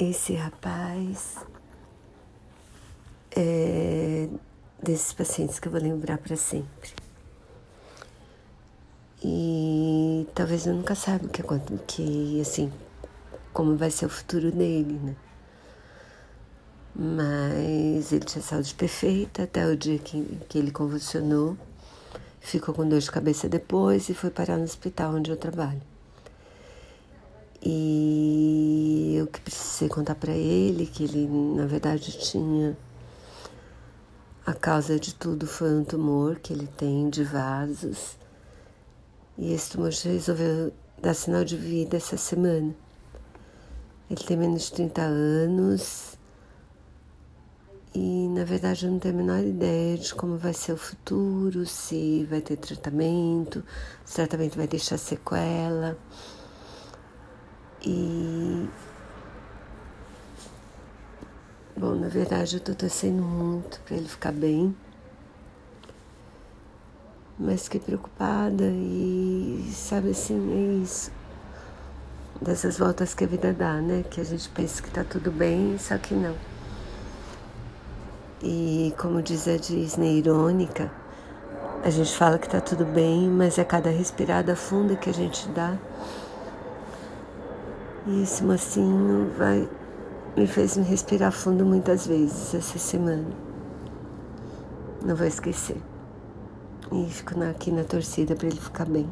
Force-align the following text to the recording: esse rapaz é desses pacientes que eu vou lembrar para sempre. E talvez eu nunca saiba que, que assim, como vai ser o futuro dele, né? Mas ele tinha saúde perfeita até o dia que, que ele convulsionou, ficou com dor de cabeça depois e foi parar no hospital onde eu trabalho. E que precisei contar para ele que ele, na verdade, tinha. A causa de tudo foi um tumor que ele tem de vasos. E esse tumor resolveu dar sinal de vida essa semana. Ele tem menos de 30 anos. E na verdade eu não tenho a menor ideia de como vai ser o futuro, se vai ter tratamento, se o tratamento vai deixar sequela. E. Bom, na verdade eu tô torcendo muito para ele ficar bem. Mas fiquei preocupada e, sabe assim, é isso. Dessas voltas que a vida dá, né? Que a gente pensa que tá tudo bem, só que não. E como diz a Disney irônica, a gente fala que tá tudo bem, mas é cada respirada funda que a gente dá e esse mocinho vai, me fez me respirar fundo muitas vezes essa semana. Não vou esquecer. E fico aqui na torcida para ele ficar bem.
esse 0.00 0.34
rapaz 0.34 1.36
é 3.36 4.28
desses 4.82 5.12
pacientes 5.12 5.58
que 5.58 5.68
eu 5.68 5.72
vou 5.72 5.80
lembrar 5.80 6.16
para 6.18 6.36
sempre. 6.36 6.90
E 9.22 10.26
talvez 10.34 10.66
eu 10.66 10.74
nunca 10.74 10.94
saiba 10.94 11.28
que, 11.28 11.42
que 11.86 12.40
assim, 12.40 12.72
como 13.52 13.76
vai 13.76 13.90
ser 13.90 14.06
o 14.06 14.08
futuro 14.08 14.50
dele, 14.50 14.98
né? 14.98 15.16
Mas 16.94 18.10
ele 18.12 18.24
tinha 18.24 18.42
saúde 18.42 18.74
perfeita 18.74 19.42
até 19.44 19.66
o 19.66 19.76
dia 19.76 19.98
que, 19.98 20.24
que 20.48 20.58
ele 20.58 20.70
convulsionou, 20.70 21.56
ficou 22.40 22.74
com 22.74 22.88
dor 22.88 23.00
de 23.00 23.10
cabeça 23.10 23.48
depois 23.48 24.08
e 24.08 24.14
foi 24.14 24.30
parar 24.30 24.56
no 24.56 24.64
hospital 24.64 25.14
onde 25.14 25.30
eu 25.30 25.36
trabalho. 25.36 25.82
E 27.62 28.79
que 29.30 29.40
precisei 29.40 29.88
contar 29.88 30.14
para 30.14 30.32
ele 30.32 30.86
que 30.86 31.04
ele, 31.04 31.26
na 31.26 31.66
verdade, 31.66 32.18
tinha. 32.18 32.76
A 34.46 34.52
causa 34.52 34.98
de 34.98 35.14
tudo 35.14 35.46
foi 35.46 35.72
um 35.72 35.84
tumor 35.84 36.38
que 36.38 36.52
ele 36.52 36.66
tem 36.66 37.08
de 37.08 37.24
vasos. 37.24 38.16
E 39.38 39.52
esse 39.52 39.70
tumor 39.70 39.90
resolveu 39.90 40.72
dar 41.00 41.14
sinal 41.14 41.44
de 41.44 41.56
vida 41.56 41.96
essa 41.96 42.16
semana. 42.16 42.74
Ele 44.10 44.24
tem 44.24 44.36
menos 44.36 44.64
de 44.64 44.72
30 44.72 45.02
anos. 45.02 46.18
E 47.94 48.28
na 48.28 48.44
verdade 48.44 48.86
eu 48.86 48.92
não 48.92 48.98
tenho 48.98 49.14
a 49.14 49.16
menor 49.16 49.40
ideia 49.40 49.98
de 49.98 50.14
como 50.14 50.36
vai 50.36 50.52
ser 50.52 50.72
o 50.72 50.76
futuro, 50.76 51.66
se 51.66 52.24
vai 52.30 52.40
ter 52.40 52.56
tratamento, 52.56 53.64
se 54.04 54.12
o 54.12 54.16
tratamento 54.16 54.56
vai 54.56 54.68
deixar 54.68 54.96
sequela. 54.96 55.98
E. 57.84 58.39
Bom, 61.80 61.94
na 61.94 62.08
verdade 62.08 62.56
eu 62.56 62.60
tô 62.60 62.74
torcendo 62.74 63.22
muito 63.22 63.80
para 63.80 63.96
ele 63.96 64.06
ficar 64.06 64.32
bem. 64.32 64.76
Mas 67.38 67.64
fiquei 67.64 67.80
preocupada 67.80 68.64
e, 68.64 69.66
sabe 69.72 70.10
assim, 70.10 70.36
é 70.52 70.82
isso. 70.82 71.10
Dessas 72.38 72.76
voltas 72.76 73.14
que 73.14 73.24
a 73.24 73.26
vida 73.26 73.54
dá, 73.54 73.80
né? 73.80 74.04
Que 74.10 74.20
a 74.20 74.24
gente 74.24 74.46
pensa 74.50 74.82
que 74.82 74.90
tá 74.90 75.02
tudo 75.02 75.32
bem, 75.32 75.78
só 75.78 75.96
que 75.96 76.12
não. 76.12 76.36
E 78.42 78.92
como 78.98 79.22
diz 79.22 79.48
a 79.48 79.56
Disney 79.56 80.18
irônica, 80.18 80.92
a 81.82 81.88
gente 81.88 82.14
fala 82.14 82.38
que 82.38 82.46
tá 82.46 82.60
tudo 82.60 82.84
bem, 82.84 83.26
mas 83.30 83.56
é 83.56 83.64
cada 83.64 83.88
respirada 83.88 84.54
funda 84.54 84.96
que 84.96 85.08
a 85.08 85.14
gente 85.14 85.48
dá 85.48 85.78
e 88.06 88.22
esse 88.22 88.42
mocinho 88.42 89.30
vai, 89.36 89.68
me 90.40 90.46
fez 90.46 90.74
me 90.78 90.84
respirar 90.84 91.32
fundo 91.32 91.66
muitas 91.66 92.06
vezes 92.06 92.54
essa 92.54 92.78
semana. 92.78 93.26
Não 95.04 95.14
vou 95.14 95.26
esquecer. 95.26 95.76
E 96.90 97.04
fico 97.10 97.38
aqui 97.42 97.70
na 97.70 97.84
torcida 97.84 98.34
para 98.34 98.46
ele 98.46 98.58
ficar 98.58 98.86
bem. 98.86 99.06